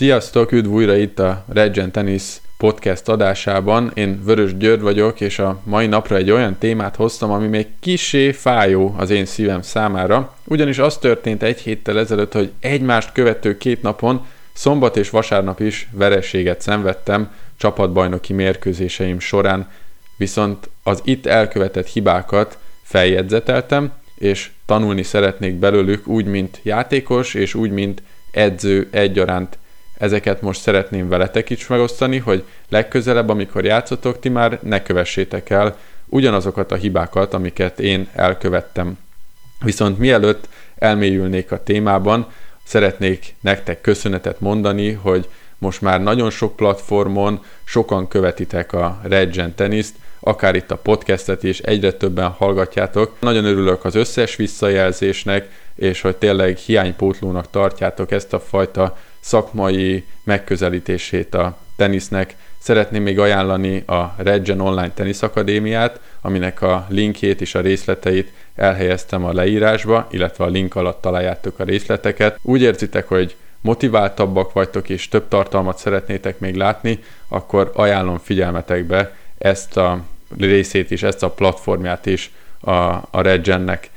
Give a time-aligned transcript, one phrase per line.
[0.00, 2.22] Sziasztok, üdv újra itt a Regent Tennis
[2.58, 3.90] podcast adásában.
[3.94, 8.32] Én Vörös György vagyok, és a mai napra egy olyan témát hoztam, ami még kisé
[8.32, 10.34] fájó az én szívem számára.
[10.44, 15.88] Ugyanis az történt egy héttel ezelőtt, hogy egymást követő két napon, szombat és vasárnap is
[15.92, 19.70] vereséget szenvedtem csapatbajnoki mérkőzéseim során,
[20.16, 27.70] viszont az itt elkövetett hibákat feljegyzeteltem, és tanulni szeretnék belőlük úgy, mint játékos, és úgy,
[27.70, 29.58] mint edző egyaránt.
[30.00, 35.76] Ezeket most szeretném veletek is megosztani, hogy legközelebb, amikor játszotok, ti már ne kövessétek el
[36.06, 38.98] ugyanazokat a hibákat, amiket én elkövettem.
[39.64, 42.26] Viszont mielőtt elmélyülnék a témában,
[42.64, 49.94] szeretnék nektek köszönetet mondani, hogy most már nagyon sok platformon sokan követitek a Regent teniszt,
[50.20, 53.16] akár itt a podcastet is egyre többen hallgatjátok.
[53.20, 61.34] Nagyon örülök az összes visszajelzésnek, és hogy tényleg hiánypótlónak tartjátok ezt a fajta szakmai megközelítését
[61.34, 62.34] a tenisznek.
[62.58, 69.24] Szeretném még ajánlani a Regen Online Tenisz Akadémiát, aminek a linkjét és a részleteit elhelyeztem
[69.24, 72.38] a leírásba, illetve a link alatt találjátok a részleteket.
[72.42, 79.76] Úgy érzitek, hogy motiváltabbak vagytok és több tartalmat szeretnétek még látni, akkor ajánlom figyelmetekbe ezt
[79.76, 80.00] a
[80.38, 82.70] részét is, ezt a platformját is a,
[83.10, 83.90] a Regennek.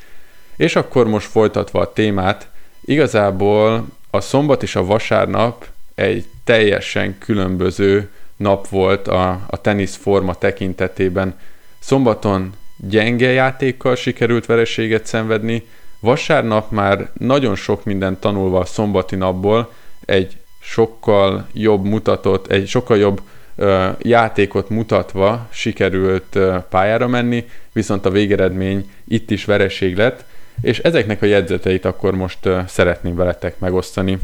[0.55, 2.47] És akkor most folytatva a témát,
[2.85, 3.85] igazából
[4.15, 11.39] a szombat és a vasárnap egy teljesen különböző nap volt a, a teniszforma tekintetében.
[11.79, 15.67] Szombaton gyenge játékkal sikerült vereséget szenvedni,
[15.99, 19.73] vasárnap már nagyon sok mindent tanulva a szombati napból
[20.05, 23.21] egy sokkal jobb mutatott, egy sokkal jobb
[23.55, 30.25] ö, játékot mutatva sikerült ö, pályára menni, viszont a végeredmény itt is vereség lett,
[30.61, 34.19] és ezeknek a jegyzeteit akkor most szeretném veletek megosztani.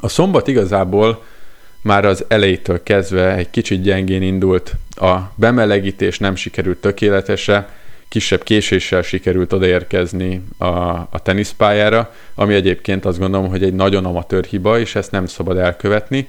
[0.00, 1.24] A szombat igazából
[1.82, 7.68] már az elejétől kezdve egy kicsit gyengén indult, a bemelegítés nem sikerült tökéletese,
[8.08, 14.44] kisebb késéssel sikerült odaérkezni a, a teniszpályára, ami egyébként azt gondolom, hogy egy nagyon amatőr
[14.44, 16.28] hiba, és ezt nem szabad elkövetni,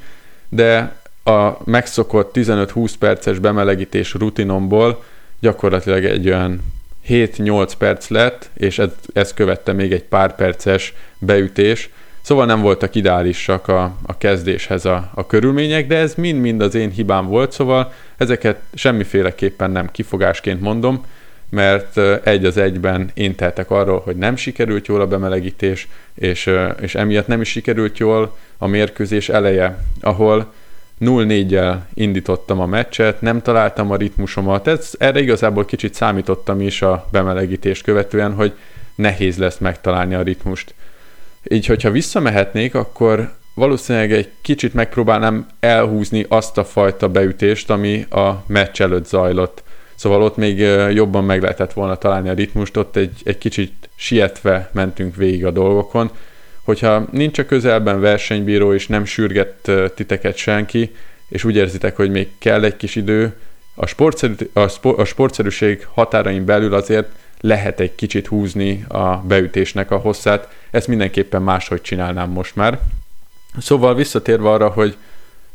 [0.50, 5.04] de a megszokott 15-20 perces bemelegítés rutinomból
[5.40, 6.73] gyakorlatilag egy olyan
[7.10, 11.90] 7-8 perc lett, és ez, ez követte még egy pár perces beütés,
[12.24, 16.90] Szóval nem voltak ideálisak a, a kezdéshez a, a körülmények, de ez mind-mind az én
[16.90, 21.06] hibám volt, szóval ezeket semmiféleképpen nem kifogásként mondom,
[21.50, 26.50] mert egy az egyben én tehetek arról, hogy nem sikerült jól a bemelegítés, és,
[26.82, 30.54] és emiatt nem is sikerült jól a mérkőzés eleje, ahol
[31.00, 37.08] 0-4-jel indítottam a meccset, nem találtam a ritmusomat, ez, erre igazából kicsit számítottam is a
[37.12, 38.54] bemelegítést követően, hogy
[38.96, 40.74] nehéz lesz megtalálni a ritmust.
[41.50, 48.44] Így, hogyha visszamehetnék, akkor valószínűleg egy kicsit megpróbálnám elhúzni azt a fajta beütést, ami a
[48.48, 49.64] meccs előtt zajlott.
[49.96, 50.58] Szóval ott még
[50.94, 55.52] jobban meg lehetett volna találni a ritmust, ott egy, egy kicsit sietve mentünk végig a
[55.52, 56.12] dolgokon.
[56.64, 60.96] Hogyha nincs a közelben versenybíró, és nem sürget titeket senki,
[61.30, 63.34] és úgy érzitek, hogy még kell egy kis idő,
[63.76, 67.08] a, sportszerű, a, sport, a sportszerűség határain belül azért
[67.40, 72.80] lehet egy kicsit húzni a beütésnek a hosszát, ezt mindenképpen máshogy csinálnám most már.
[73.58, 74.96] Szóval visszatérve arra, hogy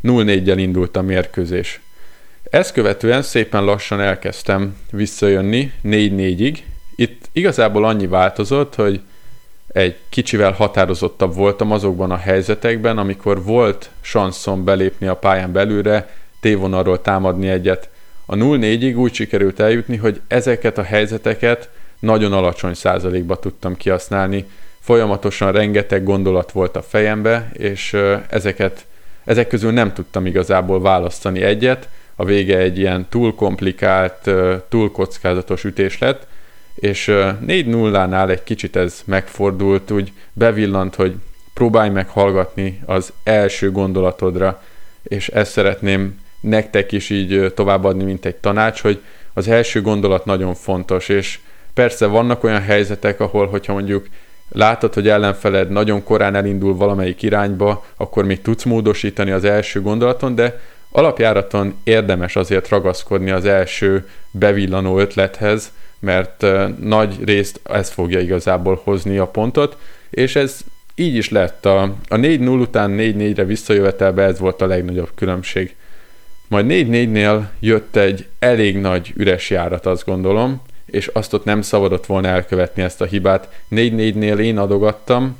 [0.05, 1.81] 0-4-jel indult a mérkőzés.
[2.51, 6.59] Ezt követően szépen lassan elkezdtem visszajönni 4-4-ig.
[6.97, 9.01] Itt igazából annyi változott, hogy
[9.69, 16.09] egy kicsivel határozottabb voltam azokban a helyzetekben, amikor volt sanszom belépni a pályán belülre,
[16.41, 17.89] tévonalról támadni egyet.
[18.27, 24.45] A 0-4-ig úgy sikerült eljutni, hogy ezeket a helyzeteket nagyon alacsony százalékba tudtam kihasználni.
[24.81, 27.97] Folyamatosan rengeteg gondolat volt a fejembe, és
[28.29, 28.87] ezeket,
[29.25, 34.31] ezek közül nem tudtam igazából választani egyet, a vége egy ilyen túl komplikált,
[34.69, 36.27] túl kockázatos ütés lett,
[36.81, 37.11] és
[37.47, 41.15] 4-0-nál egy kicsit ez megfordult, úgy bevillant, hogy
[41.55, 44.63] próbálj meg hallgatni az első gondolatodra,
[45.03, 49.01] és ezt szeretném nektek is így továbbadni, mint egy tanács, hogy
[49.33, 51.39] az első gondolat nagyon fontos, és
[51.75, 54.09] persze vannak olyan helyzetek, ahol, hogyha mondjuk
[54.49, 60.35] látod, hogy ellenfeled nagyon korán elindul valamelyik irányba, akkor még tudsz módosítani az első gondolaton,
[60.35, 60.61] de
[60.91, 66.47] Alapjáraton érdemes azért ragaszkodni az első bevillanó ötlethez, mert
[66.81, 69.77] nagy részt ez fogja igazából hozni a pontot,
[70.11, 70.61] és ez
[70.95, 71.67] így is lett.
[71.67, 75.77] A, a 4-0 után 4-4-re visszajövetelbe ez volt a legnagyobb különbség.
[76.49, 82.07] Majd 4-4-nél jött egy elég nagy üres járat, azt gondolom, és azt ott nem szabadott
[82.07, 83.49] volna elkövetni ezt a hibát.
[83.71, 85.37] 4-4-nél én adogattam,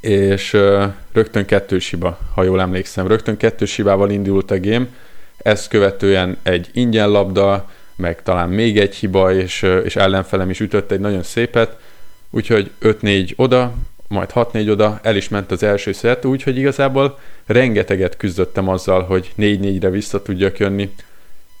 [0.00, 0.56] és
[1.12, 3.06] rögtön kettős hiba, ha jól emlékszem.
[3.06, 4.86] Rögtön kettős hibával indult a game,
[5.38, 7.70] ezt követően egy ingyen labda,
[8.00, 11.76] meg talán még egy hiba, és, és ellenfelem is ütött egy nagyon szépet,
[12.30, 13.74] úgyhogy 5-4 oda,
[14.08, 19.32] majd 6-4 oda, el is ment az első szett, úgyhogy igazából rengeteget küzdöttem azzal, hogy
[19.38, 20.90] 4-4-re vissza tudjak jönni.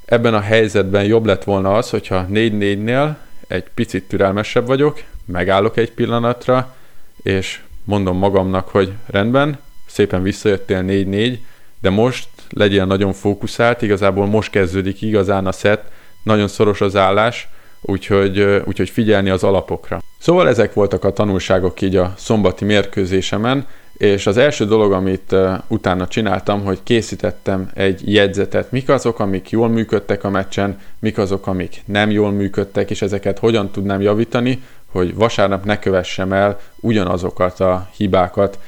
[0.04, 3.14] Ebben a helyzetben jobb lett volna az, hogyha 4-4-nél
[3.48, 6.74] egy picit türelmesebb vagyok, megállok egy pillanatra,
[7.22, 11.38] és mondom magamnak, hogy rendben, szépen visszajöttél 4-4,
[11.80, 15.90] de most legyél nagyon fókuszált, igazából most kezdődik igazán a szett,
[16.22, 17.48] nagyon szoros az állás,
[17.80, 20.00] úgyhogy, úgyhogy figyelni az alapokra.
[20.18, 23.66] Szóval ezek voltak a tanulságok így a szombati mérkőzésemen,
[24.00, 25.34] és az első dolog, amit
[25.68, 31.46] utána csináltam, hogy készítettem egy jegyzetet, mik azok, amik jól működtek a meccsen, mik azok,
[31.46, 34.62] amik nem jól működtek, és ezeket hogyan tudnám javítani,
[34.92, 38.58] hogy vasárnap ne kövessem el ugyanazokat a hibákat.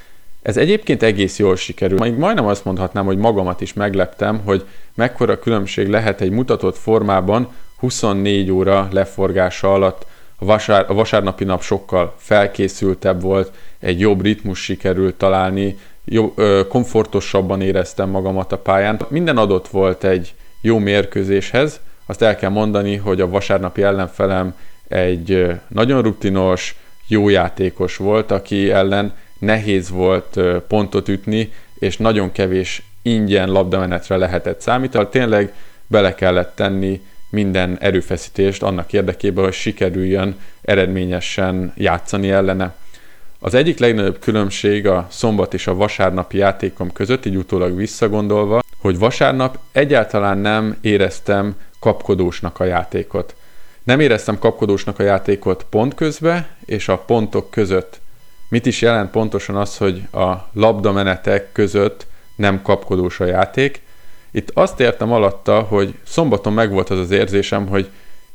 [0.43, 2.01] Ez egyébként egész jól sikerült.
[2.01, 7.49] Még majdnem azt mondhatnám, hogy magamat is megleptem, hogy mekkora különbség lehet egy mutatott formában
[7.79, 10.07] 24 óra leforgása alatt.
[10.39, 16.61] A, vasár, a vasárnapi nap sokkal felkészültebb volt, egy jobb ritmus sikerült találni, jó, ö,
[16.69, 19.01] komfortosabban éreztem magamat a pályán.
[19.09, 21.81] Minden adott volt egy jó mérkőzéshez.
[22.07, 24.55] Azt el kell mondani, hogy a vasárnapi ellenfelem
[24.89, 29.13] egy nagyon rutinos, jó játékos volt, aki ellen
[29.43, 35.09] nehéz volt pontot ütni, és nagyon kevés ingyen labdamenetre lehetett számítani.
[35.11, 35.53] Tényleg
[35.87, 37.01] bele kellett tenni
[37.31, 42.75] minden erőfeszítést annak érdekében, hogy sikerüljön eredményesen játszani ellene.
[43.39, 48.99] Az egyik legnagyobb különbség a szombat és a vasárnapi játékom között, így utólag visszagondolva, hogy
[48.99, 53.35] vasárnap egyáltalán nem éreztem kapkodósnak a játékot.
[53.83, 58.01] Nem éreztem kapkodósnak a játékot pont közbe, és a pontok között.
[58.53, 62.07] Mit is jelent pontosan az, hogy a labdamenetek között
[62.37, 63.83] nem kapkodós a játék?
[64.31, 67.89] Itt azt értem alatta, hogy szombaton megvolt az az érzésem, hogy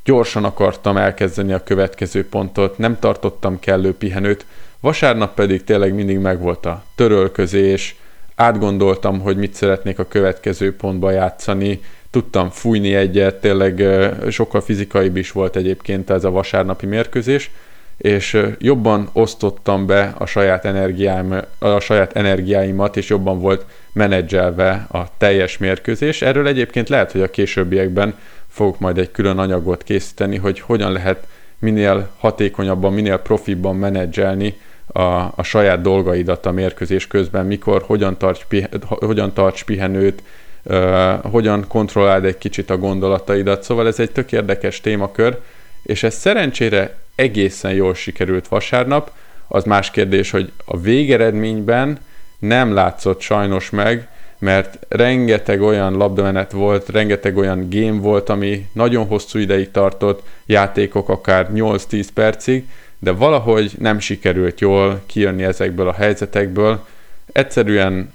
[0.04, 4.46] gyorsan akartam elkezdeni a következő pontot, nem tartottam kellő pihenőt,
[4.80, 7.96] vasárnap pedig tényleg mindig megvolt a törölközés,
[8.36, 11.82] átgondoltam, hogy mit szeretnék a következő pontba játszani,
[12.12, 13.84] tudtam fújni egyet, tényleg
[14.30, 17.52] sokkal fizikaibb is volt egyébként ez a vasárnapi mérkőzés,
[17.98, 25.18] és jobban osztottam be a saját, energiáim, a saját energiáimat, és jobban volt menedzselve a
[25.18, 26.22] teljes mérkőzés.
[26.22, 28.16] Erről egyébként lehet, hogy a későbbiekben
[28.48, 31.28] fogok majd egy külön anyagot készíteni, hogy hogyan lehet
[31.60, 34.58] minél hatékonyabban, minél profibban menedzselni
[34.88, 35.02] a,
[35.36, 38.46] a saját dolgaidat a mérkőzés közben, mikor, hogyan tarts,
[38.88, 40.24] hogyan tarts pihenőt,
[40.64, 43.64] uh, hogyan kontrolláld egy kicsit a gondolataidat.
[43.64, 45.38] Szóval ez egy tök érdekes témakör,
[45.88, 49.12] és ez szerencsére egészen jól sikerült vasárnap.
[49.48, 51.98] Az más kérdés, hogy a végeredményben
[52.40, 54.08] nem látszott sajnos meg,
[54.40, 61.10] mert rengeteg olyan labdamenet volt, rengeteg olyan game volt, ami nagyon hosszú ideig tartott, játékok
[61.10, 62.68] akár 8-10 percig,
[63.00, 66.86] de valahogy nem sikerült jól kijönni ezekből a helyzetekből.
[67.32, 68.14] Egyszerűen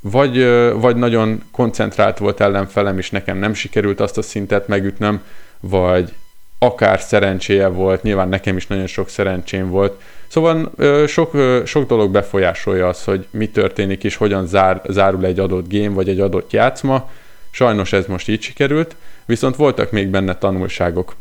[0.00, 0.44] vagy,
[0.74, 5.22] vagy nagyon koncentrált volt ellenfelem, és nekem nem sikerült azt a szintet megütnöm,
[5.60, 6.12] vagy
[6.64, 10.00] akár szerencséje volt, nyilván nekem is nagyon sok szerencsém volt.
[10.26, 10.72] Szóval
[11.06, 15.94] sok, sok dolog befolyásolja az, hogy mi történik és hogyan zár, zárul egy adott game
[15.94, 17.10] vagy egy adott játszma.
[17.50, 21.14] Sajnos ez most így sikerült, viszont voltak még benne tanulságok.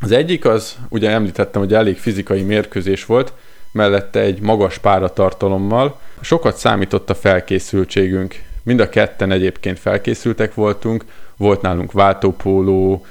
[0.00, 3.32] Az egyik az, ugye említettem, hogy elég fizikai mérkőzés volt,
[3.72, 5.98] mellette egy magas páratartalommal.
[6.20, 8.42] Sokat számított a felkészültségünk.
[8.62, 11.04] Mind a ketten egyébként felkészültek voltunk,
[11.36, 13.06] volt nálunk váltópóló,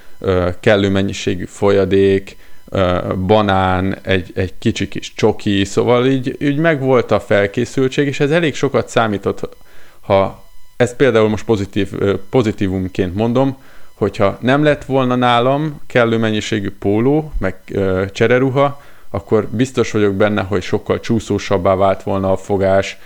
[0.60, 2.38] kellő mennyiségű folyadék,
[3.26, 8.56] banán, egy, egy kicsi kis csoki, szóval így, így megvolt a felkészültség, és ez elég
[8.56, 9.50] sokat számított,
[10.02, 10.44] ha
[10.78, 11.92] ezt például most pozitív,
[12.30, 13.58] pozitívumként mondom,
[13.94, 17.56] hogyha nem lett volna nálam kellő mennyiségű póló, meg
[18.12, 22.98] csereruha, akkor biztos vagyok benne, hogy sokkal csúszósabbá vált volna a fogás,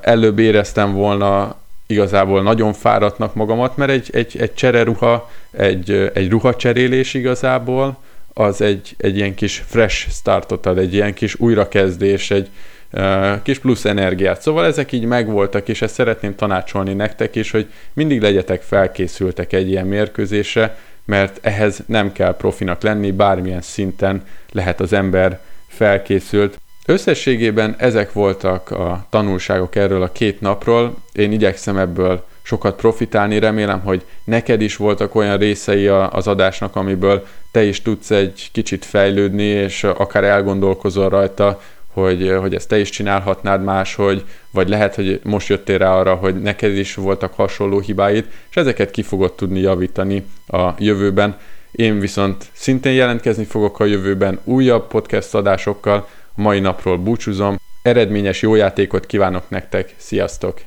[0.00, 7.14] előbb éreztem volna igazából nagyon fáradtnak magamat, mert egy, egy, egy csereruha, egy, egy ruhacserélés
[7.14, 7.96] igazából,
[8.34, 12.48] az egy, egy ilyen kis fresh startot ad, egy ilyen kis újrakezdés, egy
[12.92, 14.40] uh, kis plusz energiát.
[14.40, 19.68] Szóval ezek így megvoltak, és ezt szeretném tanácsolni nektek is, hogy mindig legyetek felkészültek egy
[19.68, 26.58] ilyen mérkőzésre, mert ehhez nem kell profinak lenni, bármilyen szinten lehet az ember felkészült.
[26.86, 30.94] Összességében ezek voltak a tanulságok erről a két napról.
[31.12, 37.26] Én igyekszem ebből sokat profitálni, remélem, hogy neked is voltak olyan részei az adásnak, amiből
[37.50, 41.60] te is tudsz egy kicsit fejlődni, és akár elgondolkozol rajta,
[41.92, 46.42] hogy, hogy ezt te is csinálhatnád máshogy, vagy lehet, hogy most jöttél rá arra, hogy
[46.42, 51.36] neked is voltak hasonló hibáid, és ezeket ki fogod tudni javítani a jövőben.
[51.70, 58.54] Én viszont szintén jelentkezni fogok a jövőben újabb podcast adásokkal, mai napról búcsúzom, eredményes jó
[58.54, 60.60] játékot kívánok nektek, sziasztok!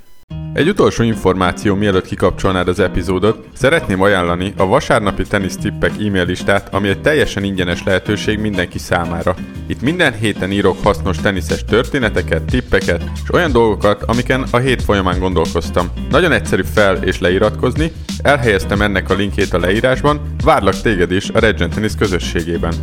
[0.54, 6.88] Egy utolsó információ, mielőtt kikapcsolnád az epizódot, szeretném ajánlani a vasárnapi tenisztippek e-mail listát, ami
[6.88, 9.36] egy teljesen ingyenes lehetőség mindenki számára.
[9.68, 15.20] Itt minden héten írok hasznos teniszes történeteket, tippeket és olyan dolgokat, amiken a hét folyamán
[15.20, 15.92] gondolkoztam.
[16.10, 21.40] Nagyon egyszerű fel és leiratkozni, elhelyeztem ennek a linkjét a leírásban, várlak téged is a
[21.40, 22.74] Regent Tennis közösségében.